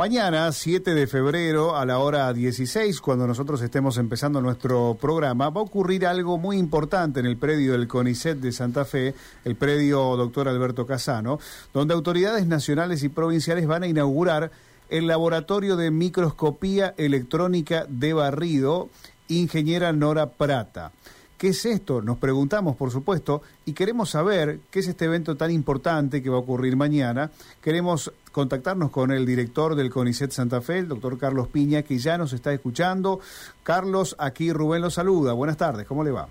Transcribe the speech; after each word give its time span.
Mañana, 0.00 0.50
7 0.50 0.94
de 0.94 1.06
febrero, 1.06 1.76
a 1.76 1.84
la 1.84 1.98
hora 1.98 2.32
16, 2.32 3.02
cuando 3.02 3.26
nosotros 3.26 3.60
estemos 3.60 3.98
empezando 3.98 4.40
nuestro 4.40 4.96
programa, 4.98 5.50
va 5.50 5.60
a 5.60 5.64
ocurrir 5.64 6.06
algo 6.06 6.38
muy 6.38 6.56
importante 6.56 7.20
en 7.20 7.26
el 7.26 7.36
predio 7.36 7.72
del 7.72 7.86
CONICET 7.86 8.38
de 8.38 8.50
Santa 8.50 8.86
Fe, 8.86 9.14
el 9.44 9.56
predio 9.56 10.16
doctor 10.16 10.48
Alberto 10.48 10.86
Casano, 10.86 11.38
donde 11.74 11.92
autoridades 11.92 12.46
nacionales 12.46 13.02
y 13.02 13.10
provinciales 13.10 13.66
van 13.66 13.82
a 13.82 13.88
inaugurar 13.88 14.50
el 14.88 15.06
laboratorio 15.06 15.76
de 15.76 15.90
microscopía 15.90 16.94
electrónica 16.96 17.84
de 17.86 18.14
barrido, 18.14 18.88
ingeniera 19.28 19.92
Nora 19.92 20.30
Prata. 20.30 20.92
¿Qué 21.40 21.48
es 21.48 21.64
esto? 21.64 22.02
Nos 22.02 22.18
preguntamos, 22.18 22.76
por 22.76 22.90
supuesto, 22.90 23.40
y 23.64 23.72
queremos 23.72 24.10
saber 24.10 24.58
qué 24.70 24.80
es 24.80 24.88
este 24.88 25.06
evento 25.06 25.38
tan 25.38 25.50
importante 25.50 26.22
que 26.22 26.28
va 26.28 26.36
a 26.36 26.40
ocurrir 26.40 26.76
mañana. 26.76 27.30
Queremos 27.62 28.12
contactarnos 28.30 28.90
con 28.90 29.10
el 29.10 29.24
director 29.24 29.74
del 29.74 29.88
CONICET 29.88 30.32
Santa 30.32 30.60
Fe, 30.60 30.80
el 30.80 30.88
doctor 30.88 31.16
Carlos 31.16 31.48
Piña, 31.48 31.80
que 31.80 31.96
ya 31.96 32.18
nos 32.18 32.34
está 32.34 32.52
escuchando. 32.52 33.20
Carlos, 33.62 34.16
aquí 34.18 34.52
Rubén 34.52 34.82
lo 34.82 34.90
saluda. 34.90 35.32
Buenas 35.32 35.56
tardes, 35.56 35.86
¿cómo 35.86 36.04
le 36.04 36.10
va? 36.10 36.28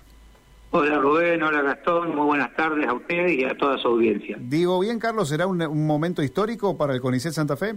Hola 0.70 1.00
Rubén, 1.00 1.42
hola 1.42 1.62
Gastón, 1.62 2.14
muy 2.14 2.26
buenas 2.26 2.54
tardes 2.54 2.86
a 2.86 2.92
usted 2.92 3.26
y 3.30 3.42
a 3.42 3.56
toda 3.56 3.78
su 3.78 3.88
audiencia. 3.88 4.36
Digo 4.38 4.78
bien, 4.78 5.00
Carlos, 5.00 5.28
¿será 5.28 5.48
un, 5.48 5.58
momento 5.88 6.22
histórico 6.22 6.76
para 6.76 6.94
el 6.94 7.00
CONICET 7.00 7.32
Santa 7.32 7.56
Fe? 7.56 7.74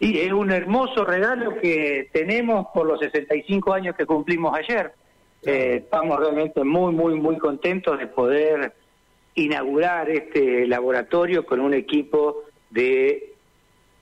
Sí, 0.00 0.18
es 0.18 0.32
un 0.32 0.50
hermoso 0.50 1.04
regalo 1.04 1.54
que 1.62 2.10
tenemos 2.12 2.66
por 2.74 2.88
los 2.88 2.98
65 2.98 3.72
años 3.72 3.94
que 3.94 4.04
cumplimos 4.04 4.52
ayer. 4.52 4.94
Eh, 5.46 5.82
estamos 5.84 6.18
realmente 6.18 6.64
muy, 6.64 6.92
muy, 6.92 7.14
muy 7.14 7.36
contentos 7.38 7.98
de 7.98 8.06
poder 8.06 8.72
inaugurar 9.34 10.08
este 10.10 10.66
laboratorio 10.66 11.44
con 11.44 11.60
un 11.60 11.74
equipo 11.74 12.44
de 12.70 13.34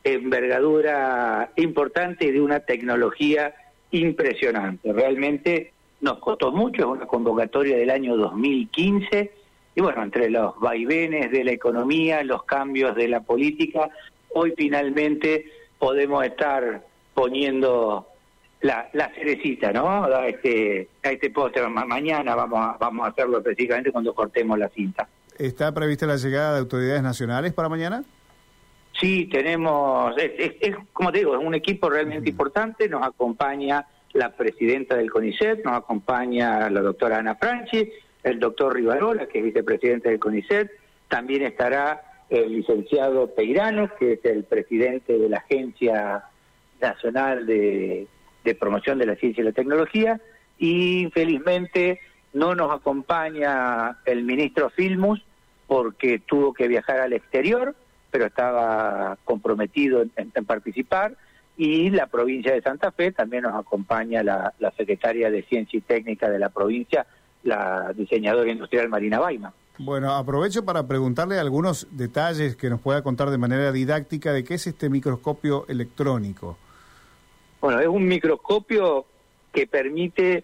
envergadura 0.04 1.52
importante 1.56 2.26
y 2.26 2.32
de 2.32 2.40
una 2.40 2.60
tecnología 2.60 3.54
impresionante. 3.90 4.92
Realmente 4.92 5.72
nos 6.00 6.18
costó 6.18 6.52
mucho, 6.52 6.82
es 6.82 6.88
una 6.88 7.06
convocatoria 7.06 7.76
del 7.76 7.90
año 7.90 8.16
2015 8.16 9.32
y 9.74 9.80
bueno, 9.80 10.02
entre 10.02 10.28
los 10.28 10.58
vaivenes 10.60 11.30
de 11.30 11.44
la 11.44 11.52
economía, 11.52 12.22
los 12.24 12.44
cambios 12.44 12.94
de 12.94 13.08
la 13.08 13.20
política, 13.20 13.88
hoy 14.34 14.52
finalmente 14.56 15.46
podemos 15.78 16.24
estar 16.24 16.84
poniendo 17.14 18.06
la, 18.62 18.88
la 18.92 19.08
cerecita, 19.14 19.72
¿no? 19.72 20.04
A 20.04 20.28
este, 20.28 20.88
a 21.02 21.10
este 21.10 21.30
póster. 21.30 21.68
mañana 21.68 22.34
vamos 22.34 22.60
a, 22.60 22.76
vamos 22.78 23.06
a 23.06 23.10
hacerlo 23.10 23.38
específicamente 23.38 23.92
cuando 23.92 24.14
cortemos 24.14 24.58
la 24.58 24.68
cinta. 24.68 25.08
¿Está 25.38 25.72
prevista 25.72 26.06
la 26.06 26.16
llegada 26.16 26.54
de 26.54 26.60
autoridades 26.60 27.02
nacionales 27.02 27.52
para 27.52 27.68
mañana? 27.68 28.04
Sí, 29.00 29.26
tenemos, 29.26 30.14
es, 30.18 30.76
como 30.92 31.10
te 31.10 31.18
digo, 31.18 31.34
es 31.34 31.44
un 31.44 31.54
equipo 31.54 31.90
realmente 31.90 32.30
importante, 32.30 32.88
nos 32.88 33.02
acompaña 33.04 33.86
la 34.12 34.30
presidenta 34.30 34.96
del 34.96 35.10
CONICET, 35.10 35.64
nos 35.64 35.78
acompaña 35.78 36.70
la 36.70 36.82
doctora 36.82 37.18
Ana 37.18 37.34
Franchi, 37.34 37.90
el 38.22 38.38
doctor 38.38 38.74
Rivarola, 38.74 39.26
que 39.26 39.38
es 39.38 39.44
vicepresidente 39.44 40.10
del 40.10 40.20
CONICET, 40.20 40.70
también 41.08 41.42
estará 41.42 42.24
el 42.28 42.52
licenciado 42.52 43.34
Peirano, 43.34 43.90
que 43.98 44.12
es 44.12 44.24
el 44.24 44.44
presidente 44.44 45.18
de 45.18 45.28
la 45.28 45.38
Agencia 45.38 46.24
Nacional 46.80 47.46
de, 47.46 48.06
de 48.44 48.54
promoción 48.54 48.98
de 48.98 49.06
la 49.06 49.16
ciencia 49.16 49.42
y 49.42 49.44
la 49.44 49.52
tecnología 49.52 50.20
y 50.58 51.10
felizmente 51.12 52.00
no 52.32 52.54
nos 52.54 52.72
acompaña 52.72 53.98
el 54.04 54.24
ministro 54.24 54.70
Filmus 54.70 55.22
porque 55.66 56.18
tuvo 56.18 56.52
que 56.52 56.68
viajar 56.68 57.00
al 57.00 57.12
exterior, 57.12 57.74
pero 58.10 58.26
estaba 58.26 59.16
comprometido 59.24 60.04
en, 60.16 60.30
participar 60.44 61.16
y 61.56 61.90
la 61.90 62.06
provincia 62.06 62.52
de 62.52 62.62
Santa 62.62 62.90
Fe 62.92 63.12
también 63.12 63.44
nos 63.44 63.54
acompaña 63.54 64.22
la, 64.22 64.52
secretaria 64.76 65.30
de 65.30 65.42
Ciencia 65.42 65.78
y 65.78 65.82
Técnica 65.82 66.28
de 66.28 66.38
la 66.38 66.48
provincia, 66.48 67.06
la 67.42 67.92
diseñadora 67.94 68.50
industrial 68.50 68.88
Marina 68.88 69.18
Baima. 69.18 69.52
Bueno, 69.78 70.14
aprovecho 70.14 70.64
para 70.64 70.86
preguntarle 70.86 71.38
algunos 71.38 71.88
detalles 71.90 72.56
que 72.56 72.70
nos 72.70 72.80
pueda 72.80 73.02
contar 73.02 73.30
de 73.30 73.38
manera 73.38 73.72
didáctica 73.72 74.32
de 74.32 74.44
qué 74.44 74.54
es 74.54 74.66
este 74.66 74.90
microscopio 74.90 75.66
electrónico. 75.68 76.58
Bueno, 77.62 77.78
es 77.78 77.86
un 77.86 78.06
microscopio 78.06 79.06
que 79.52 79.68
permite 79.68 80.42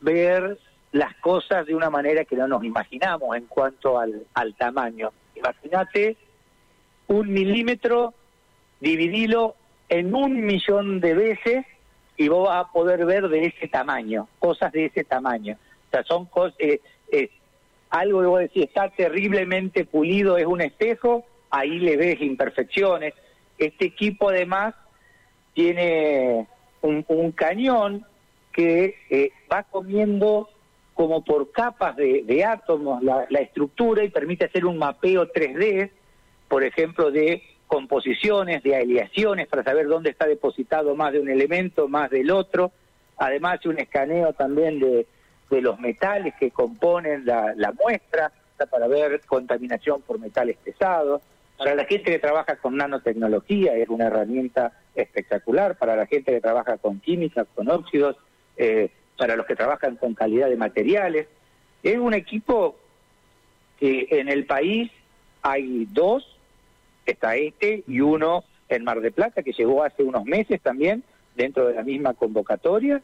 ver 0.00 0.58
las 0.90 1.14
cosas 1.16 1.66
de 1.66 1.74
una 1.74 1.90
manera 1.90 2.24
que 2.24 2.34
no 2.34 2.48
nos 2.48 2.64
imaginamos 2.64 3.36
en 3.36 3.44
cuanto 3.44 3.98
al, 3.98 4.26
al 4.32 4.54
tamaño. 4.54 5.12
Imagínate 5.36 6.16
un 7.08 7.30
milímetro, 7.30 8.14
dividilo 8.80 9.54
en 9.90 10.14
un 10.14 10.40
millón 10.46 11.00
de 11.00 11.12
veces 11.12 11.66
y 12.16 12.28
vos 12.28 12.48
vas 12.48 12.64
a 12.64 12.72
poder 12.72 13.04
ver 13.04 13.28
de 13.28 13.44
ese 13.44 13.68
tamaño, 13.68 14.26
cosas 14.38 14.72
de 14.72 14.86
ese 14.86 15.04
tamaño. 15.04 15.58
O 15.88 15.90
sea, 15.90 16.04
son 16.04 16.24
cosas, 16.24 16.56
eh, 16.58 17.30
algo 17.90 18.22
que 18.22 18.26
vos 18.26 18.40
decís, 18.40 18.64
está 18.64 18.88
terriblemente 18.88 19.84
pulido, 19.84 20.38
es 20.38 20.46
un 20.46 20.62
espejo, 20.62 21.26
ahí 21.50 21.78
le 21.80 21.98
ves 21.98 22.18
imperfecciones. 22.22 23.12
Este 23.58 23.84
equipo 23.84 24.30
además 24.30 24.74
tiene 25.54 26.46
un, 26.82 27.32
cañón 27.32 28.04
que 28.52 28.96
eh, 29.10 29.30
va 29.52 29.62
comiendo 29.64 30.48
como 30.94 31.24
por 31.24 31.50
capas 31.50 31.96
de, 31.96 32.44
átomos 32.44 33.02
la, 33.02 33.24
estructura 33.40 34.04
y 34.04 34.10
permite 34.10 34.44
hacer 34.44 34.66
un 34.66 34.78
mapeo 34.78 35.32
3D, 35.32 35.90
por 36.48 36.62
ejemplo, 36.62 37.10
de 37.10 37.42
composiciones, 37.66 38.62
de 38.62 38.76
aleaciones, 38.76 39.46
para 39.46 39.62
saber 39.62 39.86
dónde 39.86 40.10
está 40.10 40.26
depositado 40.26 40.94
más 40.96 41.12
de 41.12 41.20
un 41.20 41.30
elemento, 41.30 41.88
más 41.88 42.10
del 42.10 42.30
otro. 42.30 42.72
Además, 43.16 43.64
un 43.64 43.78
escaneo 43.78 44.32
también 44.32 44.80
de, 44.80 45.06
de 45.48 45.60
los 45.62 45.78
metales 45.78 46.34
que 46.38 46.50
componen 46.50 47.24
la, 47.24 47.54
la 47.56 47.72
muestra, 47.72 48.32
para 48.66 48.88
ver 48.88 49.20
contaminación 49.26 50.02
por 50.02 50.18
metales 50.18 50.56
pesados. 50.58 51.22
Para 51.56 51.74
la 51.74 51.84
gente 51.84 52.10
que 52.10 52.18
trabaja 52.18 52.56
con 52.56 52.76
nanotecnología 52.76 53.74
es 53.76 53.88
una 53.88 54.06
herramienta 54.06 54.72
espectacular, 55.02 55.76
para 55.76 55.96
la 55.96 56.06
gente 56.06 56.32
que 56.32 56.40
trabaja 56.40 56.78
con 56.78 57.00
química, 57.00 57.44
con 57.44 57.68
óxidos, 57.70 58.16
eh, 58.56 58.90
para 59.16 59.36
los 59.36 59.46
que 59.46 59.56
trabajan 59.56 59.96
con 59.96 60.14
calidad 60.14 60.48
de 60.48 60.56
materiales. 60.56 61.28
Es 61.82 61.98
un 61.98 62.14
equipo 62.14 62.76
que 63.78 64.08
en 64.10 64.28
el 64.28 64.46
país 64.46 64.90
hay 65.42 65.86
dos, 65.90 66.36
está 67.06 67.36
este 67.36 67.82
y 67.86 68.00
uno 68.00 68.44
en 68.68 68.84
Mar 68.84 69.00
de 69.00 69.10
Plata 69.10 69.42
que 69.42 69.52
llegó 69.52 69.82
hace 69.82 70.02
unos 70.02 70.24
meses 70.24 70.60
también 70.60 71.02
dentro 71.34 71.66
de 71.66 71.74
la 71.74 71.82
misma 71.82 72.14
convocatoria 72.14 73.02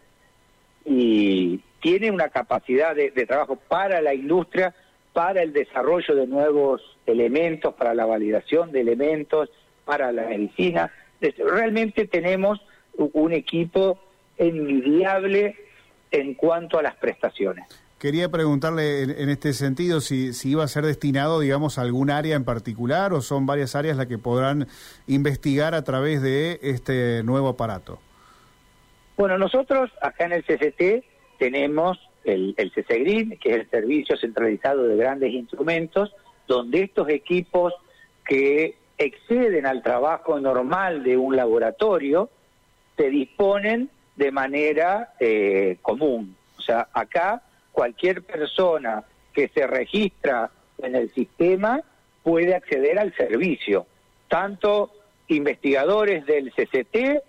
y 0.84 1.60
tiene 1.80 2.10
una 2.10 2.28
capacidad 2.28 2.94
de 2.94 3.10
trabajo 3.26 3.56
para 3.56 4.00
la 4.00 4.14
industria 4.14 4.74
para 5.16 5.40
el 5.40 5.54
desarrollo 5.54 6.14
de 6.14 6.26
nuevos 6.26 6.82
elementos, 7.06 7.72
para 7.72 7.94
la 7.94 8.04
validación 8.04 8.70
de 8.70 8.82
elementos, 8.82 9.48
para 9.86 10.12
la 10.12 10.24
medicina. 10.24 10.92
Realmente 11.20 12.06
tenemos 12.06 12.60
un 12.96 13.32
equipo 13.32 13.98
envidiable 14.38 15.56
en 16.10 16.34
cuanto 16.34 16.78
a 16.78 16.82
las 16.82 16.96
prestaciones. 16.96 17.66
Quería 17.98 18.28
preguntarle 18.28 19.02
en, 19.02 19.30
este 19.30 19.54
sentido 19.54 20.02
si, 20.02 20.34
si, 20.34 20.50
iba 20.50 20.62
a 20.62 20.68
ser 20.68 20.84
destinado, 20.84 21.40
digamos, 21.40 21.78
a 21.78 21.82
algún 21.82 22.10
área 22.10 22.36
en 22.36 22.44
particular 22.44 23.14
o 23.14 23.22
son 23.22 23.46
varias 23.46 23.74
áreas 23.74 23.96
las 23.96 24.06
que 24.06 24.18
podrán 24.18 24.66
investigar 25.06 25.74
a 25.74 25.82
través 25.82 26.20
de 26.20 26.58
este 26.62 27.22
nuevo 27.22 27.48
aparato. 27.48 27.98
Bueno, 29.16 29.38
nosotros 29.38 29.90
acá 30.02 30.26
en 30.26 30.32
el 30.32 30.44
CCT 30.44 31.04
tenemos 31.38 31.98
el, 32.24 32.54
el 32.58 32.70
CCGRIN, 32.70 33.38
que 33.38 33.50
es 33.50 33.56
el 33.60 33.70
Servicio 33.70 34.18
Centralizado 34.18 34.82
de 34.82 34.96
Grandes 34.96 35.32
Instrumentos, 35.32 36.14
donde 36.46 36.82
estos 36.82 37.08
equipos 37.08 37.72
que 38.26 38.76
exceden 38.98 39.66
al 39.66 39.82
trabajo 39.82 40.40
normal 40.40 41.02
de 41.02 41.16
un 41.16 41.36
laboratorio 41.36 42.30
se 42.96 43.10
disponen 43.10 43.90
de 44.16 44.32
manera 44.32 45.12
eh, 45.20 45.76
común. 45.82 46.36
O 46.58 46.62
sea, 46.62 46.88
acá 46.92 47.42
cualquier 47.72 48.22
persona 48.22 49.04
que 49.32 49.48
se 49.48 49.66
registra 49.66 50.50
en 50.78 50.96
el 50.96 51.12
sistema 51.12 51.82
puede 52.22 52.54
acceder 52.54 52.98
al 52.98 53.14
servicio, 53.14 53.86
tanto 54.28 54.90
investigadores 55.28 56.24
del 56.26 56.52
CCT 56.52 57.22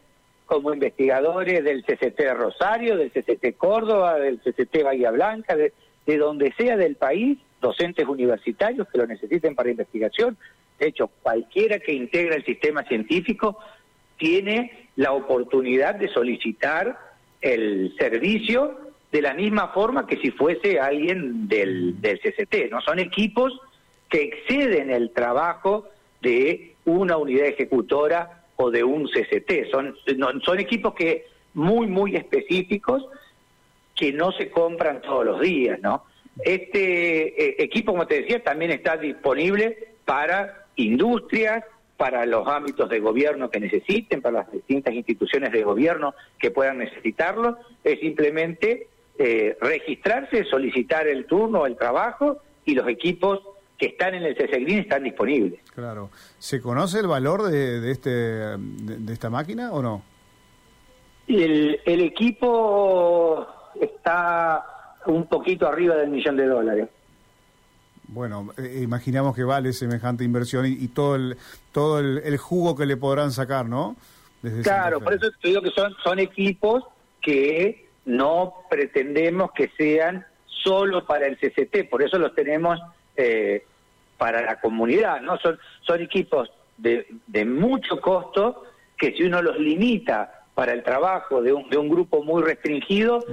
como 0.46 0.74
investigadores 0.74 1.64
del 1.64 1.84
CCT 1.84 2.20
Rosario, 2.34 2.98
del 2.98 3.12
CCT 3.12 3.58
Córdoba, 3.58 4.18
del 4.18 4.40
CCT 4.40 4.84
Bahía 4.84 5.12
Blanca, 5.12 5.56
de, 5.56 5.74
donde 6.18 6.54
sea 6.54 6.78
del 6.78 6.96
país, 6.96 7.38
docentes 7.62 8.08
universitarios 8.08 8.88
que 8.88 8.98
lo 8.98 9.06
necesiten 9.06 9.56
para 9.56 9.70
investigación. 9.70 10.38
De 10.80 10.88
hecho, 10.88 11.10
cualquiera 11.22 11.80
que 11.80 11.94
integra 11.94 12.36
el 12.36 12.46
sistema 12.46 12.84
científico 12.84 13.58
tiene 14.18 14.90
la 14.96 15.14
oportunidad 15.14 15.96
de 15.96 16.10
solicitar 16.10 17.00
el 17.42 17.96
servicio 17.98 18.80
de 19.12 19.22
la 19.22 19.34
misma 19.34 19.70
forma 19.70 20.06
que 20.06 20.18
si 20.18 20.32
fuese 20.32 20.80
alguien 20.80 21.48
del, 21.48 22.02
del 22.02 22.20
CCT. 22.20 22.72
No 22.72 22.82
son 22.82 23.00
equipos 23.00 23.60
que 24.10 24.24
exceden 24.24 24.90
el 24.90 25.12
trabajo 25.12 25.88
de 26.22 26.74
una 26.86 27.18
unidad 27.18 27.48
ejecutora 27.48 28.44
o 28.56 28.72
de 28.72 28.84
un 28.84 29.08
CCT. 29.08 29.72
Son, 29.72 29.96
son 30.44 30.60
equipos 30.60 30.94
que 30.94 31.26
muy, 31.54 31.88
muy 31.88 32.16
específicos 32.16 33.06
que 33.96 34.12
no 34.12 34.32
se 34.32 34.50
compran 34.50 35.02
todos 35.02 35.26
los 35.26 35.42
días, 35.42 35.80
¿no? 35.82 36.06
Este 36.44 37.44
eh, 37.44 37.56
equipo, 37.60 37.94
como 37.94 38.06
te 38.06 38.22
decía, 38.22 38.44
también 38.44 38.72
está 38.72 38.96
disponible 38.96 39.96
para 40.06 40.67
industrias, 40.78 41.64
para 41.98 42.26
los 42.28 42.48
ámbitos 42.48 42.90
de 42.90 43.00
gobierno 43.00 43.50
que 43.50 43.60
necesiten, 43.60 44.22
para 44.22 44.40
las 44.40 44.52
distintas 44.52 44.94
instituciones 44.94 45.52
de 45.52 45.64
gobierno 45.64 46.14
que 46.40 46.52
puedan 46.52 46.78
necesitarlo. 46.78 47.58
Es 47.84 48.00
simplemente 48.00 48.88
eh, 49.18 49.58
registrarse, 49.60 50.46
solicitar 50.46 51.08
el 51.08 51.26
turno, 51.26 51.66
el 51.66 51.76
trabajo 51.76 52.38
y 52.64 52.76
los 52.76 52.88
equipos 52.88 53.42
que 53.78 53.88
están 53.88 54.14
en 54.14 54.24
el 54.24 54.36
CSGRIN 54.36 54.80
están 54.80 55.04
disponibles. 55.04 55.60
Claro. 55.74 56.10
¿Se 56.38 56.62
conoce 56.62 57.00
el 57.00 57.08
valor 57.08 57.44
de, 57.44 57.92
este, 57.92 58.10
de, 58.10 59.14
esta 59.14 59.30
máquina 59.30 59.72
o 59.72 59.82
no? 59.82 60.04
El, 61.28 61.80
el 61.86 62.02
equipo 62.02 63.48
está 63.80 64.66
un 65.08 65.28
poquito 65.28 65.68
arriba 65.68 65.96
del 65.96 66.10
millón 66.10 66.38
de 66.38 66.46
dólares. 66.46 66.90
Bueno, 68.08 68.54
eh, 68.58 68.80
imaginamos 68.82 69.36
que 69.36 69.44
vale 69.44 69.74
semejante 69.74 70.24
inversión 70.24 70.66
y, 70.66 70.88
todo 70.88 71.16
el 71.16 71.38
todo 71.72 72.00
el, 72.00 72.38
jugo 72.38 72.76
que 72.76 72.86
le 72.86 72.98
podrán 72.98 73.32
sacar, 73.32 73.66
¿no? 73.68 73.96
claro, 74.64 75.02
por 75.02 75.14
eso 75.14 75.28
te 75.42 75.50
digo 75.50 75.62
que 75.62 75.72
son 75.72 75.94
son 76.04 76.20
equipos 76.20 76.84
que 77.22 77.90
no 78.06 78.54
pretendemos 78.70 79.52
que 79.52 79.70
sean 79.78 80.26
solo 80.46 81.06
para 81.06 81.28
el 81.28 81.38
CCT, 81.38 81.90
por 81.90 82.02
eso 82.02 82.18
los 82.18 82.34
tenemos 82.34 82.80
eh, 83.18 83.66
para 84.18 84.42
la 84.42 84.60
comunidad, 84.60 85.22
¿no? 85.22 85.38
Son, 85.40 85.60
son 85.82 86.02
equipos 86.02 86.50
de, 86.78 87.08
de 87.28 87.46
mucho 87.46 88.00
costo 88.00 88.64
que 88.98 89.14
si 89.14 89.24
uno 89.24 89.42
los 89.42 89.60
limita 89.60 90.37
para 90.58 90.74
el 90.74 90.82
trabajo 90.82 91.44
de 91.44 91.54
un, 91.54 91.70
de 91.70 91.78
un 91.78 91.88
grupo 91.88 92.24
muy 92.24 92.42
restringido, 92.42 93.24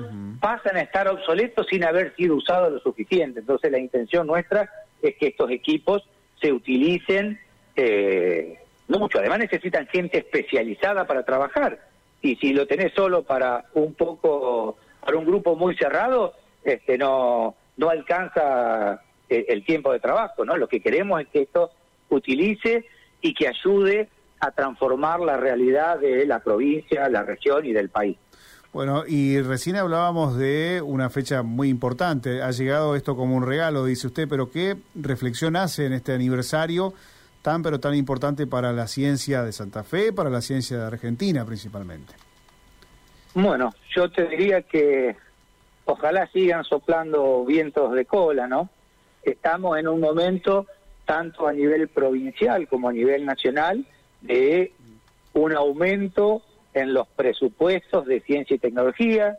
pasan 0.40 0.76
a 0.76 0.82
estar 0.82 1.08
obsoletos 1.08 1.66
sin 1.70 1.82
haber 1.82 2.14
sido 2.16 2.36
usados 2.36 2.70
lo 2.70 2.78
suficiente. 2.80 3.40
Entonces 3.40 3.72
la 3.72 3.78
intención 3.78 4.26
nuestra 4.26 4.68
es 5.00 5.16
que 5.16 5.28
estos 5.28 5.50
equipos 5.50 6.06
se 6.38 6.52
utilicen 6.52 7.40
eh, 7.76 8.58
mucho. 8.88 9.20
Además 9.20 9.38
necesitan 9.38 9.86
gente 9.86 10.18
especializada 10.18 11.06
para 11.06 11.24
trabajar. 11.24 11.78
Y 12.20 12.36
si 12.36 12.52
lo 12.52 12.66
tenés 12.66 12.92
solo 12.92 13.22
para 13.22 13.64
un 13.72 13.94
poco, 13.94 14.76
para 15.00 15.16
un 15.16 15.24
grupo 15.24 15.56
muy 15.56 15.74
cerrado, 15.78 16.34
este 16.62 16.98
no, 16.98 17.54
no 17.78 17.88
alcanza 17.88 19.00
el, 19.30 19.46
el 19.48 19.64
tiempo 19.64 19.90
de 19.94 20.00
trabajo. 20.00 20.44
¿no? 20.44 20.58
Lo 20.58 20.68
que 20.68 20.80
queremos 20.80 21.22
es 21.22 21.28
que 21.28 21.40
esto 21.40 21.70
utilice 22.10 22.84
y 23.22 23.32
que 23.32 23.48
ayude 23.48 24.10
a 24.44 24.50
transformar 24.50 25.20
la 25.20 25.38
realidad 25.38 25.98
de 25.98 26.26
la 26.26 26.40
provincia, 26.40 27.08
la 27.08 27.22
región 27.22 27.64
y 27.64 27.72
del 27.72 27.88
país. 27.88 28.18
Bueno, 28.74 29.04
y 29.06 29.40
recién 29.40 29.76
hablábamos 29.76 30.36
de 30.36 30.82
una 30.84 31.08
fecha 31.08 31.42
muy 31.42 31.68
importante. 31.68 32.42
Ha 32.42 32.50
llegado 32.50 32.94
esto 32.94 33.16
como 33.16 33.36
un 33.36 33.46
regalo, 33.46 33.84
dice 33.84 34.08
usted, 34.08 34.28
pero 34.28 34.50
¿qué 34.50 34.76
reflexión 34.94 35.56
hace 35.56 35.86
en 35.86 35.92
este 35.94 36.12
aniversario 36.12 36.92
tan 37.40 37.62
pero 37.62 37.80
tan 37.80 37.94
importante 37.94 38.46
para 38.46 38.72
la 38.72 38.86
ciencia 38.86 39.42
de 39.42 39.52
Santa 39.52 39.82
Fe, 39.82 40.12
para 40.12 40.28
la 40.28 40.40
ciencia 40.40 40.78
de 40.78 40.84
Argentina 40.84 41.44
principalmente? 41.46 42.14
Bueno, 43.34 43.72
yo 43.94 44.10
te 44.10 44.26
diría 44.26 44.62
que 44.62 45.16
ojalá 45.86 46.26
sigan 46.32 46.64
soplando 46.64 47.44
vientos 47.44 47.92
de 47.92 48.04
cola, 48.04 48.46
¿no? 48.46 48.68
Estamos 49.22 49.78
en 49.78 49.88
un 49.88 50.00
momento, 50.00 50.66
tanto 51.06 51.46
a 51.46 51.52
nivel 51.52 51.88
provincial 51.88 52.68
como 52.68 52.88
a 52.88 52.92
nivel 52.92 53.24
nacional, 53.24 53.86
de 54.24 54.72
un 55.34 55.54
aumento 55.54 56.42
en 56.72 56.92
los 56.92 57.06
presupuestos 57.08 58.06
de 58.06 58.20
ciencia 58.20 58.56
y 58.56 58.58
tecnología, 58.58 59.36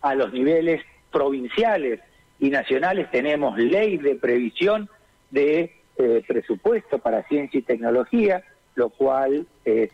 a 0.00 0.14
los 0.14 0.32
niveles 0.32 0.82
provinciales 1.10 2.00
y 2.38 2.50
nacionales 2.50 3.10
tenemos 3.10 3.58
ley 3.58 3.98
de 3.98 4.14
previsión 4.14 4.88
de 5.30 5.74
eh, 5.96 6.22
presupuesto 6.26 6.98
para 6.98 7.24
ciencia 7.24 7.58
y 7.58 7.62
tecnología, 7.62 8.44
lo 8.74 8.90
cual 8.90 9.46
es, 9.64 9.90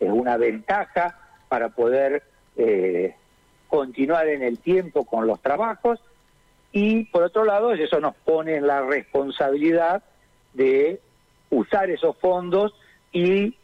una 0.00 0.36
ventaja 0.36 1.18
para 1.48 1.68
poder 1.68 2.24
eh, 2.56 3.14
continuar 3.68 4.26
en 4.26 4.42
el 4.42 4.58
tiempo 4.58 5.04
con 5.04 5.26
los 5.26 5.40
trabajos. 5.40 6.00
Y 6.72 7.04
por 7.04 7.22
otro 7.22 7.44
lado 7.44 7.72
eso 7.72 8.00
nos 8.00 8.16
pone 8.16 8.56
en 8.56 8.66
la 8.66 8.82
responsabilidad 8.82 10.02
de 10.52 11.00
usar 11.50 11.90
esos 11.90 12.16
fondos 12.16 12.74
y 13.12 13.54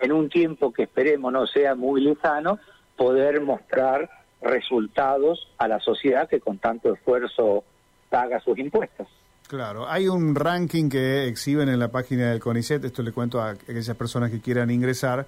en 0.00 0.12
un 0.12 0.28
tiempo 0.28 0.72
que 0.72 0.84
esperemos 0.84 1.32
no 1.32 1.46
sea 1.46 1.74
muy 1.74 2.00
lejano, 2.00 2.58
poder 2.96 3.40
mostrar 3.40 4.10
resultados 4.42 5.48
a 5.58 5.68
la 5.68 5.80
sociedad 5.80 6.28
que 6.28 6.40
con 6.40 6.58
tanto 6.58 6.92
esfuerzo 6.92 7.64
paga 8.08 8.40
sus 8.40 8.58
impuestos. 8.58 9.06
Claro, 9.46 9.88
hay 9.88 10.06
un 10.08 10.34
ranking 10.34 10.88
que 10.88 11.26
exhiben 11.26 11.68
en 11.68 11.78
la 11.78 11.88
página 11.88 12.30
del 12.30 12.40
CONICET, 12.40 12.84
esto 12.84 13.02
le 13.02 13.12
cuento 13.12 13.40
a 13.40 13.50
aquellas 13.50 13.96
personas 13.96 14.30
que 14.30 14.40
quieran 14.40 14.70
ingresar, 14.70 15.26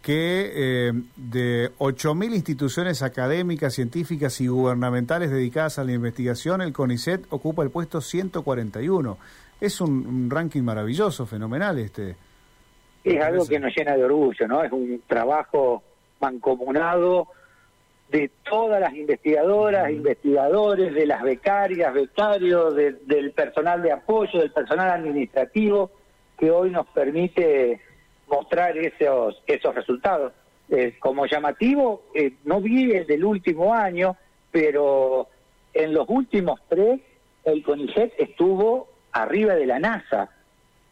que 0.00 0.52
eh, 0.54 0.92
de 1.16 1.72
8.000 1.78 2.34
instituciones 2.34 3.02
académicas, 3.02 3.74
científicas 3.74 4.40
y 4.40 4.46
gubernamentales 4.46 5.30
dedicadas 5.30 5.78
a 5.78 5.84
la 5.84 5.92
investigación, 5.92 6.62
el 6.62 6.72
CONICET 6.72 7.26
ocupa 7.30 7.62
el 7.62 7.70
puesto 7.70 8.00
141. 8.00 9.18
Es 9.60 9.80
un, 9.80 10.06
un 10.06 10.30
ranking 10.30 10.62
maravilloso, 10.62 11.26
fenomenal 11.26 11.78
este 11.78 12.16
es 13.16 13.22
algo 13.22 13.46
que 13.46 13.58
nos 13.58 13.74
llena 13.76 13.96
de 13.96 14.04
orgullo, 14.04 14.48
¿no? 14.48 14.62
Es 14.62 14.72
un 14.72 15.02
trabajo 15.06 15.82
mancomunado 16.20 17.28
de 18.10 18.30
todas 18.48 18.80
las 18.80 18.94
investigadoras, 18.94 19.90
investigadores, 19.90 20.94
de 20.94 21.06
las 21.06 21.22
becarias, 21.22 21.92
becarios, 21.92 22.74
del 22.74 23.32
personal 23.32 23.82
de 23.82 23.92
apoyo, 23.92 24.40
del 24.40 24.50
personal 24.50 24.90
administrativo, 24.90 25.90
que 26.38 26.50
hoy 26.50 26.70
nos 26.70 26.86
permite 26.88 27.80
mostrar 28.28 28.76
esos, 28.78 29.42
esos 29.46 29.74
resultados. 29.74 30.32
Eh, 30.70 30.96
como 30.98 31.26
llamativo, 31.26 32.02
eh, 32.14 32.34
no 32.44 32.60
vi 32.60 32.92
el 32.92 33.06
del 33.06 33.24
último 33.24 33.74
año, 33.74 34.16
pero 34.50 35.28
en 35.74 35.92
los 35.92 36.08
últimos 36.08 36.60
tres, 36.68 37.00
el 37.44 37.62
CONICET 37.62 38.14
estuvo 38.18 38.88
arriba 39.12 39.54
de 39.54 39.66
la 39.66 39.78
NASA 39.78 40.30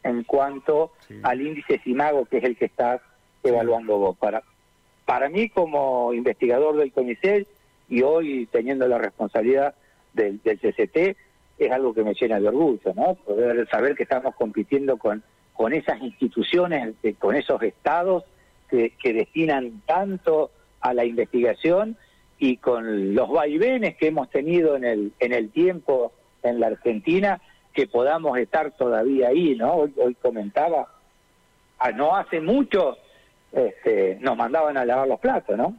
en 0.07 0.25
cuanto 0.25 0.93
al 1.23 1.41
índice 1.41 1.81
SIMAGO, 1.83 2.27
que 2.27 2.39
es 2.39 2.45
el 2.45 2.57
que 2.57 2.67
estás 2.67 3.01
evaluando 3.43 3.99
vos. 3.99 4.17
Para, 4.17 4.43
para 5.05 5.29
mí, 5.29 5.49
como 5.49 6.13
investigador 6.13 6.77
del 6.77 6.93
CONICET 6.93 7.47
y 7.89 8.03
hoy 8.03 8.49
teniendo 8.51 8.87
la 8.89 8.99
responsabilidad 8.99 9.75
del, 10.13 10.41
del 10.43 10.59
CCT, 10.59 11.17
es 11.59 11.73
algo 11.73 11.95
que 11.95 12.05
me 12.05 12.15
llena 12.15 12.39
de 12.39 12.49
orgullo, 12.49 12.93
¿no? 12.95 13.15
Poder 13.15 13.69
saber 13.69 13.95
que 13.95 14.03
estamos 14.03 14.35
compitiendo 14.35 14.99
con, 14.99 15.23
con 15.55 15.73
esas 15.73 16.01
instituciones, 16.03 16.95
con 17.19 17.35
esos 17.35 17.63
estados 17.63 18.25
que, 18.69 18.91
que 19.03 19.13
destinan 19.13 19.83
tanto 19.87 20.51
a 20.81 20.93
la 20.93 21.05
investigación 21.05 21.97
y 22.39 22.59
con 22.59 23.15
los 23.15 23.31
vaivenes 23.31 23.97
que 23.97 24.09
hemos 24.09 24.29
tenido 24.31 24.77
en 24.77 24.85
el, 24.85 25.13
en 25.19 25.33
el 25.33 25.51
tiempo 25.51 26.13
en 26.43 26.61
la 26.61 26.69
Argentina, 26.69 27.41
que 27.77 27.87
podamos 27.87 28.39
estar 28.39 28.73
todavía 28.73 29.29
ahí, 29.29 29.55
¿no? 29.55 29.75
Hoy, 29.75 30.17
comentaba, 30.23 30.89
a 31.79 31.93
no 31.93 32.17
hace 32.17 32.41
mucho 32.41 32.97
este, 33.53 34.19
nos 34.21 34.35
mandaban 34.37 34.79
a 34.79 34.85
lavar 34.85 35.07
los 35.07 35.21
platos, 35.21 35.57
¿no? 35.57 35.77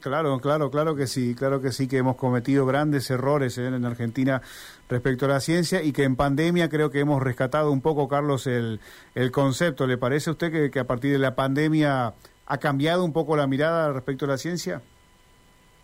claro, 0.00 0.38
claro, 0.38 0.70
claro 0.70 0.94
que 0.94 1.06
sí, 1.08 1.34
claro 1.34 1.60
que 1.60 1.72
sí, 1.72 1.88
que 1.88 1.98
hemos 1.98 2.16
cometido 2.16 2.66
grandes 2.66 3.10
errores 3.10 3.58
¿eh? 3.58 3.66
en 3.66 3.84
Argentina 3.84 4.42
respecto 4.88 5.26
a 5.26 5.28
la 5.28 5.40
ciencia 5.40 5.82
y 5.82 5.92
que 5.92 6.04
en 6.04 6.14
pandemia 6.14 6.68
creo 6.68 6.90
que 6.90 7.00
hemos 7.00 7.20
rescatado 7.20 7.72
un 7.72 7.82
poco, 7.82 8.08
Carlos, 8.08 8.46
el, 8.46 8.80
el 9.16 9.32
concepto. 9.32 9.86
¿Le 9.88 9.98
parece 9.98 10.30
a 10.30 10.34
usted 10.34 10.70
que, 10.70 10.78
a 10.78 10.84
partir 10.84 11.12
de 11.12 11.18
la 11.18 11.34
pandemia 11.34 12.14
ha 12.46 12.58
cambiado 12.58 13.04
un 13.04 13.12
poco 13.12 13.36
la 13.36 13.48
mirada 13.48 13.92
respecto 13.92 14.24
a 14.24 14.28
la 14.28 14.38
ciencia? 14.38 14.82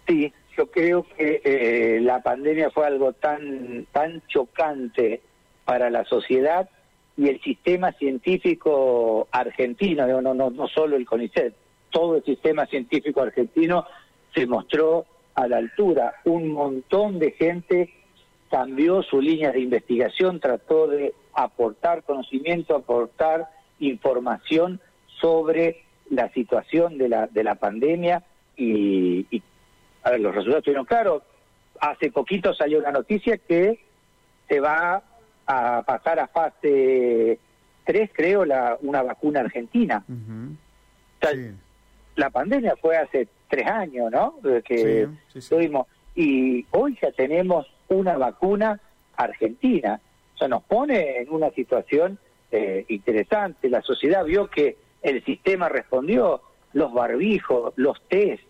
Sí, 0.07 0.33
yo 0.57 0.71
creo 0.71 1.05
que 1.17 1.43
eh, 1.45 2.01
la 2.01 2.23
pandemia 2.23 2.71
fue 2.71 2.87
algo 2.87 3.13
tan, 3.13 3.87
tan 3.93 4.23
chocante 4.29 5.21
para 5.65 5.91
la 5.91 6.05
sociedad 6.05 6.69
y 7.17 7.29
el 7.29 7.41
sistema 7.43 7.93
científico 7.93 9.29
argentino, 9.31 10.07
no, 10.07 10.35
no, 10.35 10.51
no 10.51 10.69
solo 10.69 10.97
el 10.97 11.05
CONICET, 11.05 11.55
todo 11.91 12.17
el 12.17 12.25
sistema 12.25 12.67
científico 12.67 13.21
argentino 13.21 13.87
se 14.35 14.47
mostró 14.47 15.07
a 15.35 15.47
la 15.49 15.59
altura. 15.59 16.15
Un 16.25 16.49
montón 16.49 17.19
de 17.19 17.33
gente 17.33 17.93
cambió 18.51 19.03
su 19.03 19.21
línea 19.21 19.53
de 19.53 19.61
investigación, 19.61 20.41
trató 20.41 20.87
de 20.87 21.15
aportar 21.35 22.03
conocimiento, 22.05 22.75
aportar 22.75 23.49
información 23.79 24.81
sobre 25.21 25.83
la 26.11 26.29
situación 26.33 26.99
de 26.99 27.09
la, 27.09 27.27
de 27.27 27.45
la 27.45 27.55
pandemia 27.55 28.25
y, 28.57 29.27
y 29.31 29.43
a 30.03 30.11
ver, 30.11 30.21
los 30.21 30.35
resultados 30.35 30.61
estuvieron 30.61 30.87
claros. 30.87 31.23
Hace 31.81 32.11
poquito 32.11 32.55
salió 32.55 32.79
una 32.79 32.93
noticia 32.93 33.39
que 33.39 33.79
se 34.49 34.61
va 34.61 35.03
a 35.51 35.83
pasar 35.83 36.21
a 36.21 36.29
fase 36.29 37.39
3, 37.85 38.11
creo, 38.13 38.45
la, 38.45 38.79
una 38.83 39.03
vacuna 39.03 39.41
argentina. 39.41 40.05
La 42.15 42.31
pandemia 42.31 42.77
fue 42.77 42.97
hace 42.97 43.27
tres 43.49 43.67
años, 43.67 44.13
¿no? 44.13 44.37
Que 44.65 45.09
tuvimos 45.49 45.89
y 46.15 46.67
hoy 46.71 46.97
ya 47.03 47.11
tenemos 47.13 47.67
una 47.89 48.17
vacuna 48.17 48.81
argentina. 49.17 50.01
O 50.35 50.39
sea, 50.39 50.49
nos 50.49 50.63
pone 50.63 51.19
en 51.19 51.31
una 51.31 51.51
situación 51.51 52.19
eh, 52.53 52.85
interesante. 52.89 53.69
La 53.69 53.83
sociedad 53.83 54.25
vio 54.25 54.49
que 54.49 54.77
el 55.03 55.25
sistema 55.25 55.69
respondió, 55.69 56.43
los 56.73 56.93
barbijos, 56.93 57.73
los 57.77 58.01
test, 58.09 58.43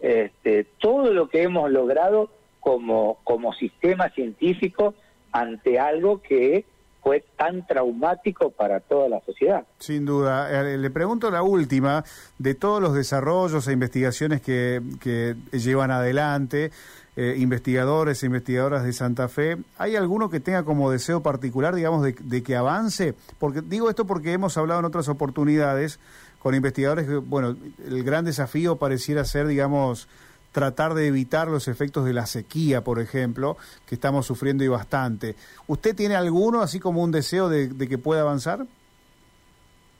este, 0.00 0.64
todo 0.78 1.12
lo 1.12 1.28
que 1.28 1.42
hemos 1.42 1.70
logrado 1.70 2.30
como, 2.60 3.18
como 3.24 3.52
sistema 3.52 4.08
científico 4.10 4.94
ante 5.36 5.78
algo 5.78 6.22
que 6.22 6.64
fue 7.02 7.24
tan 7.36 7.64
traumático 7.66 8.50
para 8.50 8.80
toda 8.80 9.08
la 9.08 9.20
sociedad. 9.20 9.64
Sin 9.78 10.04
duda. 10.04 10.50
Eh, 10.50 10.76
le 10.76 10.90
pregunto 10.90 11.30
la 11.30 11.42
última, 11.42 12.04
de 12.38 12.54
todos 12.54 12.82
los 12.82 12.94
desarrollos 12.94 13.68
e 13.68 13.72
investigaciones 13.72 14.40
que, 14.40 14.82
que 15.00 15.36
llevan 15.52 15.92
adelante, 15.92 16.72
eh, 17.14 17.36
investigadores 17.38 18.22
e 18.22 18.26
investigadoras 18.26 18.82
de 18.82 18.92
Santa 18.92 19.28
Fe, 19.28 19.58
¿hay 19.78 19.94
alguno 19.94 20.30
que 20.30 20.40
tenga 20.40 20.64
como 20.64 20.90
deseo 20.90 21.22
particular, 21.22 21.74
digamos, 21.74 22.02
de, 22.02 22.16
de, 22.18 22.42
que 22.42 22.56
avance? 22.56 23.14
Porque 23.38 23.62
digo 23.62 23.88
esto 23.88 24.06
porque 24.06 24.32
hemos 24.32 24.56
hablado 24.56 24.80
en 24.80 24.86
otras 24.86 25.08
oportunidades 25.08 26.00
con 26.40 26.54
investigadores 26.54 27.06
que, 27.06 27.16
bueno, 27.16 27.56
el 27.86 28.04
gran 28.04 28.24
desafío 28.24 28.76
pareciera 28.76 29.24
ser, 29.24 29.46
digamos, 29.46 30.08
tratar 30.56 30.94
de 30.94 31.06
evitar 31.06 31.48
los 31.48 31.68
efectos 31.68 32.06
de 32.06 32.14
la 32.14 32.24
sequía, 32.24 32.80
por 32.80 32.98
ejemplo, 32.98 33.58
que 33.86 33.94
estamos 33.94 34.24
sufriendo 34.24 34.64
y 34.64 34.68
bastante. 34.68 35.34
¿Usted 35.66 35.94
tiene 35.94 36.16
alguno, 36.16 36.62
así 36.62 36.80
como 36.80 37.02
un 37.02 37.12
deseo 37.12 37.50
de, 37.50 37.68
que 37.86 37.98
pueda 37.98 38.22
avanzar? 38.22 38.60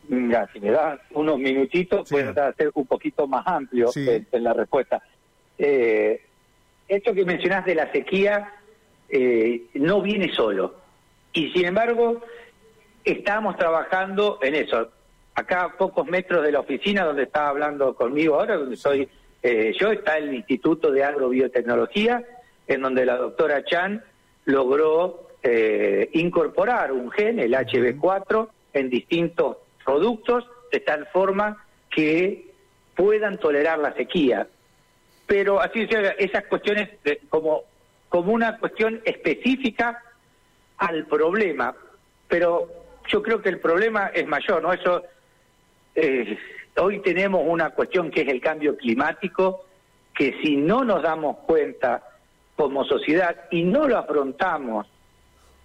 Ya, 0.08 0.48
si 0.54 0.60
me 0.60 0.70
da 0.70 0.98
unos 1.10 1.38
minutitos, 1.38 2.08
puedo 2.08 2.30
hacer 2.42 2.70
un 2.72 2.86
poquito 2.86 3.26
más 3.28 3.46
amplio 3.46 3.90
en, 3.94 4.26
la 4.32 4.54
respuesta. 4.54 5.02
Eh, 5.58 6.22
esto 6.88 7.12
que 7.12 7.26
mencionás 7.26 7.66
de 7.66 7.74
la 7.74 7.92
sequía 7.92 8.54
eh, 9.10 9.66
no 9.74 10.00
viene 10.00 10.32
solo. 10.32 10.76
Y 11.34 11.50
sin 11.50 11.66
embargo, 11.66 12.22
estamos 13.04 13.58
trabajando 13.58 14.38
en 14.40 14.54
eso. 14.54 14.88
Acá 15.34 15.64
a 15.64 15.76
pocos 15.76 16.06
metros 16.06 16.42
de 16.42 16.52
la 16.52 16.60
oficina 16.60 17.04
donde 17.04 17.24
está 17.24 17.48
hablando 17.48 17.94
conmigo 17.94 18.36
ahora, 18.36 18.56
donde 18.56 18.78
soy 18.78 19.06
eh, 19.48 19.72
yo, 19.78 19.92
está 19.92 20.18
el 20.18 20.34
Instituto 20.34 20.90
de 20.90 21.04
Agrobiotecnología, 21.04 22.20
en 22.66 22.82
donde 22.82 23.06
la 23.06 23.16
doctora 23.16 23.64
Chan 23.64 24.02
logró 24.44 25.28
eh, 25.40 26.10
incorporar 26.14 26.90
un 26.90 27.12
gen, 27.12 27.38
el 27.38 27.54
HB4, 27.54 28.48
en 28.72 28.90
distintos 28.90 29.58
productos, 29.84 30.50
de 30.72 30.80
tal 30.80 31.06
forma 31.12 31.64
que 31.88 32.50
puedan 32.96 33.38
tolerar 33.38 33.78
la 33.78 33.94
sequía. 33.94 34.48
Pero 35.28 35.60
así 35.60 35.86
esas 36.18 36.46
cuestiones 36.46 36.88
como, 37.28 37.62
como 38.08 38.32
una 38.32 38.58
cuestión 38.58 39.00
específica 39.04 40.02
al 40.78 41.06
problema. 41.06 41.72
Pero 42.26 42.68
yo 43.06 43.22
creo 43.22 43.40
que 43.40 43.50
el 43.50 43.60
problema 43.60 44.08
es 44.08 44.26
mayor, 44.26 44.60
¿no? 44.60 44.72
Eso 44.72 45.04
eh, 45.94 46.36
hoy 46.78 47.00
tenemos 47.00 47.42
una 47.46 47.70
cuestión 47.70 48.10
que 48.10 48.22
es 48.22 48.28
el 48.28 48.40
cambio 48.40 48.76
climático, 48.76 49.64
que 50.14 50.38
si 50.42 50.56
no 50.56 50.84
nos 50.84 51.02
damos 51.02 51.38
cuenta 51.46 52.02
como 52.56 52.84
sociedad 52.84 53.36
y 53.50 53.64
no 53.64 53.86
lo 53.86 53.98
afrontamos 53.98 54.86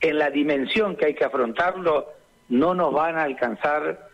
en 0.02 0.18
la 0.18 0.30
dimensión 0.30 0.96
que 0.96 1.06
hay 1.06 1.14
que 1.14 1.24
afrontarlo, 1.24 2.08
no 2.50 2.74
nos 2.74 2.94
van 2.94 3.18
a 3.18 3.24
alcanzar 3.24 4.10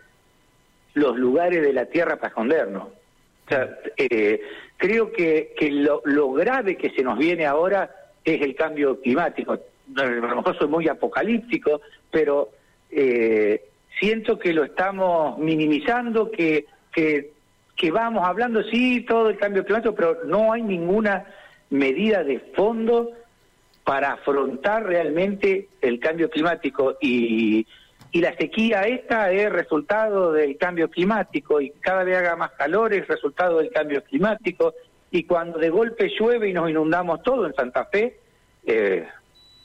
los 0.93 1.17
lugares 1.17 1.61
de 1.61 1.73
la 1.73 1.85
Tierra 1.85 2.17
para 2.17 2.29
escondernos. 2.29 2.83
O 2.83 3.49
sea, 3.49 3.77
eh, 3.95 4.41
creo 4.75 5.11
que, 5.11 5.55
lo, 5.71 6.31
grave 6.33 6.75
que 6.75 6.89
se 6.91 7.01
nos 7.01 7.17
viene 7.17 7.45
ahora 7.45 7.89
es 8.23 8.41
el 8.41 8.55
cambio 8.55 8.99
climático. 8.99 9.53
A 9.95 10.03
lo 10.03 10.35
mejor 10.35 10.57
soy 10.57 10.67
muy 10.67 10.87
apocalíptico, 10.87 11.81
pero 12.11 12.49
eh, 12.91 13.63
siento 13.99 14.37
que 14.37 14.53
lo 14.53 14.65
estamos 14.65 15.37
minimizando, 15.37 16.29
que 16.29 16.65
que, 17.75 17.91
vamos 17.91 18.27
hablando, 18.27 18.63
sí, 18.63 19.01
todo 19.01 19.29
el 19.29 19.37
cambio 19.37 19.63
climático, 19.63 19.93
pero 19.93 20.19
no 20.25 20.51
hay 20.51 20.63
ninguna 20.63 21.25
medida 21.69 22.23
de 22.23 22.39
fondo 22.55 23.11
para 23.83 24.13
afrontar 24.13 24.83
realmente 24.83 25.67
el 25.81 25.99
cambio 25.99 26.29
climático. 26.29 26.97
Y, 26.99 27.67
y 28.11 28.21
la 28.21 28.35
sequía 28.35 28.81
esta 28.81 29.31
es 29.31 29.51
resultado 29.51 30.31
del 30.31 30.57
cambio 30.57 30.89
climático 30.89 31.61
y 31.61 31.69
cada 31.69 32.03
vez 32.03 32.17
haga 32.17 32.35
más 32.35 32.51
calor 32.51 32.93
es 32.93 33.07
resultado 33.07 33.59
del 33.59 33.69
cambio 33.69 34.03
climático. 34.03 34.73
Y 35.11 35.23
cuando 35.23 35.59
de 35.59 35.69
golpe 35.69 36.09
llueve 36.19 36.49
y 36.49 36.53
nos 36.53 36.69
inundamos 36.69 37.21
todo 37.21 37.45
en 37.45 37.53
Santa 37.53 37.85
Fe, 37.85 38.19
eh, 38.65 39.07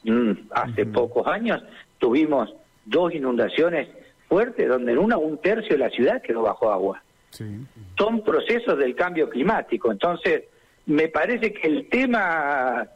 mm, 0.04 0.32
hace 0.50 0.86
pocos 0.86 1.26
años 1.26 1.64
tuvimos 1.98 2.54
dos 2.84 3.14
inundaciones 3.14 3.88
fuertes 4.28 4.68
donde 4.68 4.92
en 4.92 4.98
una 4.98 5.16
un 5.16 5.38
tercio 5.38 5.76
de 5.76 5.78
la 5.78 5.90
ciudad 5.90 6.20
quedó 6.20 6.42
bajo 6.42 6.70
agua. 6.70 7.02
Son 7.96 8.22
procesos 8.22 8.78
del 8.78 8.94
cambio 8.94 9.28
climático. 9.28 9.90
Entonces, 9.90 10.44
me 10.86 11.08
parece 11.08 11.52
que 11.52 11.66
el 11.66 11.88
tema 11.88 12.88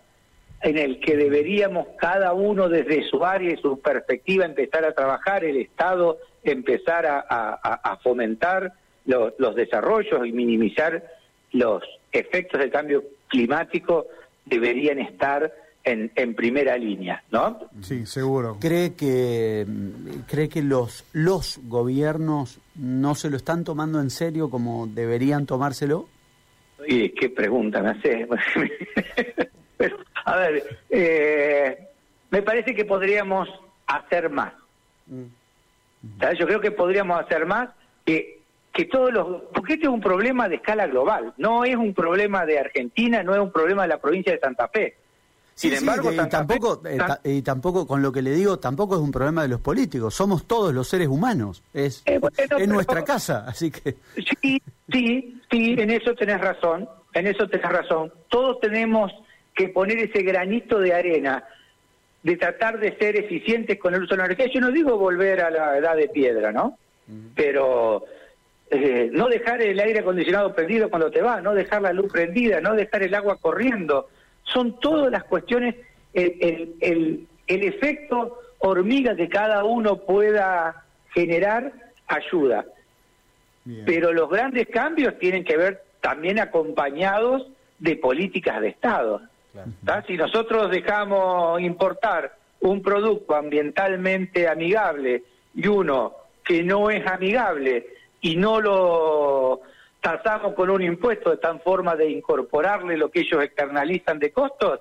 en 0.62 0.78
el 0.78 1.00
que 1.00 1.16
deberíamos 1.16 1.88
cada 1.98 2.32
uno 2.32 2.68
desde 2.68 3.08
su 3.08 3.24
área 3.24 3.52
y 3.52 3.56
su 3.58 3.80
perspectiva 3.80 4.44
empezar 4.44 4.84
a 4.84 4.92
trabajar, 4.92 5.44
el 5.44 5.58
Estado 5.58 6.18
empezar 6.42 7.06
a, 7.06 7.98
fomentar 8.02 8.72
los 9.04 9.54
desarrollos 9.54 10.26
y 10.26 10.32
minimizar 10.32 11.04
los 11.52 11.82
efectos 12.12 12.60
del 12.60 12.70
cambio 12.70 13.04
climático, 13.28 14.06
deberían 14.44 14.98
estar 14.98 15.52
en, 15.86 16.10
en, 16.16 16.34
primera 16.34 16.76
línea, 16.76 17.22
¿no? 17.30 17.60
Sí, 17.80 18.06
seguro. 18.06 18.58
¿Cree 18.60 18.94
que, 18.94 19.64
cree 20.26 20.48
que 20.48 20.60
los, 20.60 21.04
los 21.12 21.60
gobiernos 21.62 22.58
no 22.74 23.14
se 23.14 23.30
lo 23.30 23.36
están 23.36 23.62
tomando 23.62 24.00
en 24.00 24.10
serio 24.10 24.50
como 24.50 24.88
deberían 24.88 25.46
tomárselo? 25.46 26.08
Y 26.88 27.10
qué 27.10 27.30
pregunta 27.30 27.82
me 27.82 27.90
hace. 27.90 28.26
Pero, 29.76 29.98
a 30.24 30.36
ver, 30.36 30.80
eh, 30.90 31.78
me 32.30 32.42
parece 32.42 32.74
que 32.74 32.84
podríamos 32.84 33.48
hacer 33.86 34.28
más. 34.28 34.52
Mm. 35.06 35.26
Yo 36.36 36.46
creo 36.46 36.60
que 36.60 36.72
podríamos 36.72 37.20
hacer 37.20 37.46
más 37.46 37.70
que, 38.04 38.40
que 38.72 38.86
todos 38.86 39.12
los... 39.12 39.42
Porque 39.54 39.74
este 39.74 39.86
es 39.86 39.92
un 39.92 40.00
problema 40.00 40.48
de 40.48 40.56
escala 40.56 40.88
global, 40.88 41.32
no 41.36 41.64
es 41.64 41.76
un 41.76 41.94
problema 41.94 42.44
de 42.44 42.58
Argentina, 42.58 43.22
no 43.22 43.34
es 43.34 43.40
un 43.40 43.52
problema 43.52 43.82
de 43.82 43.88
la 43.88 44.00
provincia 44.00 44.32
de 44.32 44.40
Santa 44.40 44.66
Fe 44.66 44.96
sin 45.56 45.72
embargo, 45.72 46.12
y 46.12 46.16
tampoco, 46.28 46.82
eh, 46.86 46.98
y 47.25 47.40
tampoco, 47.40 47.86
con 47.86 48.02
lo 48.02 48.12
que 48.12 48.20
le 48.20 48.32
digo, 48.32 48.58
tampoco 48.58 48.96
es 48.96 49.00
un 49.00 49.10
problema 49.10 49.40
de 49.40 49.48
los 49.48 49.58
políticos. 49.58 50.14
Somos 50.14 50.46
todos 50.46 50.75
los 50.75 50.86
seres 50.86 51.08
humanos. 51.08 51.62
Es, 51.72 52.02
eh, 52.04 52.20
nuestra 52.66 53.02
casa, 53.02 53.44
así 53.48 53.70
que. 53.70 53.96
Sí, 54.42 54.60
sí, 54.92 55.40
sí, 55.50 55.75
en 55.78 55.90
eso 55.90 56.14
tenés 56.14 56.42
razón. 56.42 56.86
En 57.14 57.26
eso 57.26 57.48
tenés 57.48 57.70
razón. 57.70 58.12
Todos 58.28 58.60
tenemos 58.60 59.10
que 59.54 59.70
poner 59.70 59.96
ese 59.98 60.22
granito 60.22 60.78
de 60.78 60.92
arena 60.92 61.42
de 62.22 62.36
tratar 62.36 62.78
de 62.78 62.94
ser 62.98 63.16
eficientes 63.16 63.78
con 63.78 63.94
el 63.94 64.02
uso 64.02 64.10
de 64.10 64.18
la 64.18 64.25
energía. 64.26 64.50
Yo 64.52 64.60
no 64.60 64.70
digo 64.70 64.98
volver 64.98 65.40
a 65.40 65.48
la 65.48 65.78
edad 65.78 65.96
de 65.96 66.08
piedra, 66.10 66.52
¿no? 66.52 66.76
Pero 67.34 68.04
eh, 68.70 69.08
no 69.10 69.28
dejar 69.28 69.62
el 69.62 69.80
aire 69.80 70.00
acondicionado 70.00 70.54
prendido 70.54 70.90
cuando 70.90 71.10
te 71.10 71.22
vas, 71.22 71.42
no 71.42 71.54
dejar 71.54 71.80
la 71.80 71.94
luz 71.94 72.12
prendida, 72.12 72.60
no 72.60 72.75
dejar 72.75 73.04
el 73.04 73.14
agua 73.14 73.38
corriendo 73.40 74.10
son 74.52 74.78
todas 74.80 75.10
las 75.10 75.24
cuestiones, 75.24 75.74
el, 76.12 76.76
el, 76.80 77.26
el, 77.46 77.64
efecto 77.64 78.40
hormiga 78.58 79.14
que 79.14 79.28
cada 79.28 79.64
uno 79.64 79.98
pueda 79.98 80.84
generar 81.12 81.72
ayuda. 82.06 82.64
Pero 83.84 84.12
los 84.12 84.30
grandes 84.30 84.68
cambios 84.68 85.18
tienen 85.18 85.44
que 85.44 85.56
ver 85.56 85.82
también 86.00 86.38
acompañados 86.38 87.48
de 87.80 87.96
políticas 87.96 88.60
de 88.60 88.68
Estado. 88.68 89.22
Si 90.06 90.16
nosotros 90.16 90.70
dejamos 90.70 91.60
importar 91.60 92.36
un 92.60 92.82
producto 92.82 93.34
ambientalmente 93.34 94.48
amigable 94.48 95.24
y 95.54 95.66
uno 95.66 96.14
que 96.44 96.62
no 96.62 96.90
es 96.90 97.04
amigable 97.06 97.86
y 98.20 98.36
no 98.36 98.60
lo 98.60 99.62
tasamos 100.06 100.54
con 100.54 100.70
un 100.70 100.82
impuesto 100.82 101.30
de 101.30 101.38
tal 101.38 101.58
forma 101.58 101.96
de 101.96 102.08
incorporarle 102.08 102.96
lo 102.96 103.10
que 103.10 103.22
ellos 103.22 103.42
externalizan 103.42 104.20
de 104.20 104.30
costos, 104.30 104.78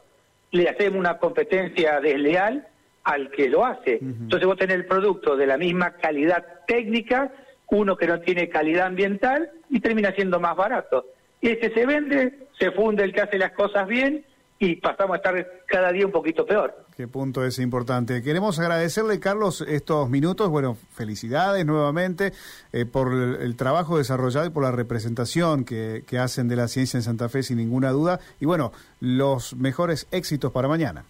le 0.51 0.69
hacemos 0.69 0.99
una 0.99 1.17
competencia 1.17 1.99
desleal 1.99 2.67
al 3.03 3.31
que 3.31 3.49
lo 3.49 3.65
hace. 3.65 3.97
Entonces 4.01 4.45
vos 4.45 4.55
tenés 4.55 4.75
el 4.75 4.85
producto 4.85 5.35
de 5.35 5.47
la 5.47 5.57
misma 5.57 5.93
calidad 5.95 6.45
técnica, 6.67 7.31
uno 7.71 7.97
que 7.97 8.05
no 8.05 8.19
tiene 8.19 8.49
calidad 8.49 8.85
ambiental 8.85 9.49
y 9.71 9.79
termina 9.79 10.11
siendo 10.11 10.39
más 10.39 10.55
barato. 10.55 11.07
Y 11.41 11.49
ese 11.49 11.73
se 11.73 11.87
vende, 11.87 12.47
se 12.59 12.69
funde 12.69 13.03
el 13.03 13.11
que 13.11 13.21
hace 13.21 13.39
las 13.39 13.53
cosas 13.53 13.87
bien 13.87 14.23
y 14.59 14.75
pasamos 14.77 15.15
a 15.15 15.17
estar 15.17 15.47
cada 15.67 15.91
día 15.91 16.05
un 16.05 16.11
poquito 16.11 16.45
peor. 16.45 16.85
Qué 16.95 17.07
punto 17.07 17.43
es 17.43 17.59
importante. 17.59 18.21
Queremos 18.21 18.57
agradecerle, 18.57 19.19
Carlos, 19.19 19.61
estos 19.67 20.09
minutos. 20.09 20.49
Bueno, 20.49 20.77
felicidades 20.93 21.65
nuevamente 21.65 22.31
eh, 22.71 22.85
por 22.85 23.13
el, 23.13 23.55
trabajo 23.57 23.97
desarrollado 23.97 24.45
y 24.45 24.49
por 24.49 24.63
la 24.63 24.71
representación 24.71 25.65
que, 25.65 26.03
que 26.07 26.19
hacen 26.19 26.47
de 26.47 26.55
la 26.55 26.69
ciencia 26.69 26.97
en 26.97 27.03
Santa 27.03 27.27
Fe, 27.27 27.43
sin 27.43 27.57
ninguna 27.57 27.91
duda. 27.91 28.19
Y 28.39 28.45
bueno, 28.45 28.71
los 29.01 29.55
mejores 29.55 30.07
éxitos 30.11 30.53
para 30.53 30.69
mañana. 30.69 31.03